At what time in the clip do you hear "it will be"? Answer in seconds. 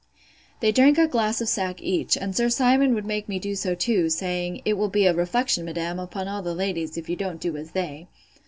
4.65-5.05